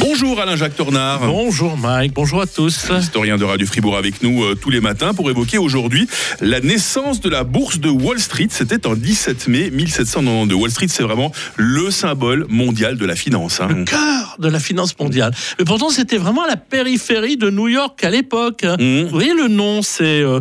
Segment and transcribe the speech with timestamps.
[0.00, 1.20] Bonjour Alain-Jacques Tornard.
[1.26, 2.86] Bonjour Mike, bonjour à tous.
[2.98, 6.06] Historien de Radio Fribourg avec nous euh, tous les matins pour évoquer aujourd'hui
[6.40, 8.46] la naissance de la bourse de Wall Street.
[8.50, 10.56] C'était en 17 mai 1792.
[10.60, 13.60] Wall Street, c'est vraiment le symbole mondial de la finance.
[13.60, 13.68] hein.
[13.68, 15.32] Le cœur de la finance mondiale.
[15.58, 18.62] Mais pourtant, c'était vraiment la périphérie de New York à l'époque.
[18.64, 19.04] Mhm.
[19.04, 20.40] Vous voyez le nom, c'est euh,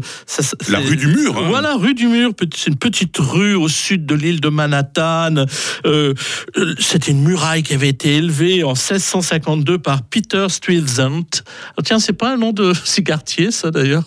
[0.70, 1.36] La rue du Mur.
[1.38, 1.46] hein.
[1.48, 5.46] Voilà, rue du Mur, c'est une petite rue au sud de l'île de Manhattan.
[5.86, 6.14] Euh,
[6.58, 8.76] euh, C'était une muraille qui avait été élevée en
[9.48, 11.22] 1652 par Peter Stuyvesant.
[11.78, 14.04] Ah, tiens, c'est pas un nom de cigaretier, ça d'ailleurs.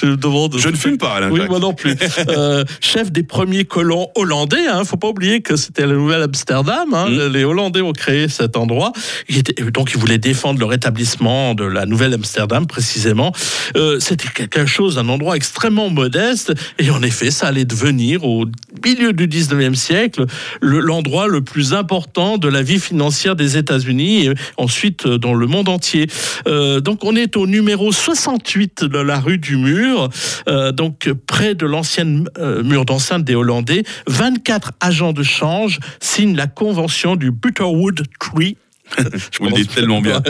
[0.00, 0.56] Je me demande.
[0.58, 1.30] Je ne fume pas, Alain.
[1.30, 1.94] Oui, moi non plus.
[2.28, 6.92] Euh, chef des premiers colons hollandais, hein, faut pas oublier que c'était la Nouvelle Amsterdam.
[6.92, 7.08] hein.
[7.08, 7.32] Mm.
[7.32, 8.92] Les Hollandais ont créé cet endroit.
[9.28, 13.32] Il était- donc ils voulaient défendre le rétablissement de la Nouvelle Amsterdam précisément.
[13.76, 16.52] Euh, c'était quelque chose, un endroit extrêmement modeste.
[16.78, 18.46] Et en effet, ça allait devenir au
[18.84, 20.26] milieu du 19e siècle
[20.60, 24.34] le- l'endroit le plus important de la vie financière des États-Unis et
[24.76, 26.06] ensuite euh, dans le monde entier.
[26.46, 30.10] Euh, donc on est au numéro 68 de la rue du Mur,
[30.48, 32.28] euh, donc près de l'ancienne
[32.62, 33.84] mur d'enceinte des Hollandais.
[34.06, 38.58] 24 agents de change signent la convention du Butterwood Tree.
[39.32, 40.22] Je vous le dis tellement bien.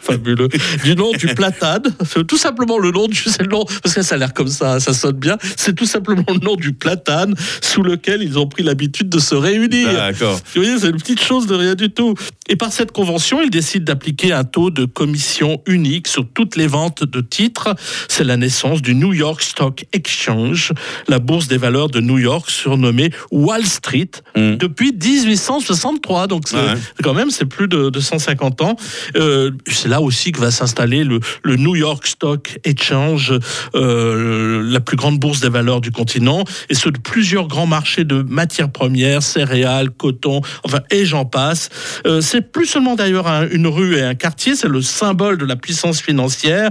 [0.00, 0.48] Fabuleux.
[0.84, 1.82] Du nom du platane.
[2.04, 4.48] C'est tout simplement le nom du, c'est le nom, parce que ça a l'air comme
[4.48, 5.38] ça, ça sonne bien.
[5.56, 9.34] C'est tout simplement le nom du platane sous lequel ils ont pris l'habitude de se
[9.34, 9.92] réunir.
[9.92, 10.40] D'accord.
[10.54, 12.14] Vous voyez, c'est une petite chose de rien du tout.
[12.50, 16.66] Et par cette convention, ils décident d'appliquer un taux de commission unique sur toutes les
[16.66, 17.74] ventes de titres.
[18.08, 20.72] C'est la naissance du New York Stock Exchange,
[21.08, 24.56] la bourse des valeurs de New York, surnommée Wall Street, Mm.
[24.56, 26.26] depuis 1863.
[26.26, 26.74] Donc, c'est- Ouais.
[27.04, 28.74] quand même, c'est plus de, de 150 ans.
[29.16, 33.32] Euh, c'est là aussi que va s'installer le, le New York Stock Exchange,
[33.76, 38.04] euh, la plus grande bourse des valeurs du continent, et ce de plusieurs grands marchés
[38.04, 41.68] de matières premières, céréales, coton, enfin, et j'en passe.
[42.06, 45.44] Euh, c'est plus seulement d'ailleurs un- une rue et un quartier, c'est le symbole de
[45.44, 46.70] la puissance financière.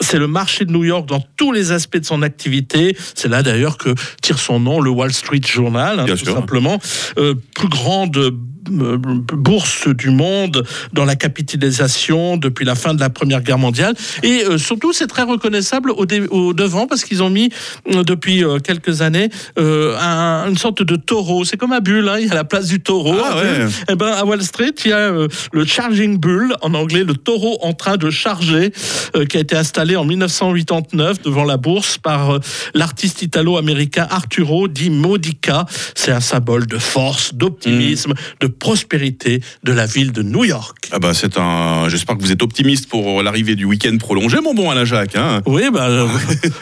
[0.00, 2.96] C'est le marché de New York dans tous les aspects de son activité.
[3.14, 6.34] C'est là d'ailleurs que tire son nom le Wall Street Journal, hein, tout sûr.
[6.34, 6.78] simplement.
[7.18, 8.34] Euh, plus grande
[8.70, 13.94] bourse du monde dans la capitalisation depuis la fin de la Première Guerre mondiale.
[14.22, 16.06] Et euh, surtout, c'est très reconnaissable au,
[16.54, 17.50] devant parce qu'ils ont mis
[17.94, 19.28] euh, depuis euh, quelques années
[19.58, 21.44] euh, un- une sorte de taureau.
[21.44, 23.16] C'est comme à Bulle, hein, il y a la place du taureau.
[23.22, 23.58] Ah ouais.
[23.58, 23.68] Bulle.
[23.90, 27.14] Eh ben, à Wall Street, il y a euh, le Charging Bull, en anglais, le
[27.14, 28.72] taureau en train de charger,
[29.16, 32.38] euh, qui a été installé en 1989 devant la bourse par euh,
[32.74, 35.66] l'artiste italo-américain Arturo Di Modica.
[35.94, 40.88] C'est un symbole de force, d'optimisme, de prospérité de la ville de New York.
[40.92, 41.88] Ah bah c'est un.
[41.88, 45.16] J'espère que vous êtes optimiste pour l'arrivée du week-end prolongé, mon bon Alain Jacques.
[45.16, 45.42] Hein.
[45.46, 46.06] Oui, bah, euh,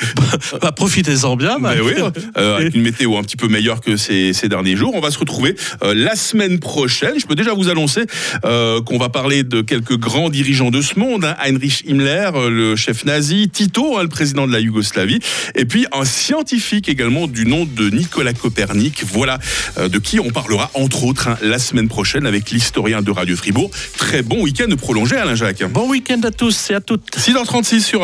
[0.63, 1.57] bah, profitez-en bien.
[1.61, 1.93] Oui,
[2.37, 4.93] euh, avec une météo un petit peu meilleure que ces, ces derniers jours.
[4.95, 7.15] On va se retrouver euh, la semaine prochaine.
[7.19, 8.03] Je peux déjà vous annoncer
[8.45, 11.25] euh, qu'on va parler de quelques grands dirigeants de ce monde.
[11.25, 11.37] hein.
[11.45, 15.19] Heinrich Himmler, euh, le chef nazi, Tito, hein, le président de la Yougoslavie,
[15.55, 19.03] et puis un scientifique également du nom de Nicolas Copernic.
[19.13, 19.39] Voilà
[19.79, 23.71] euh, de qui on parlera entre autres la semaine prochaine avec l'historien de Radio Fribourg.
[23.97, 25.65] Très bon week-end prolongé, Alain Jacques.
[25.71, 27.17] Bon week-end à tous et à toutes.
[27.17, 27.97] 6h36 sur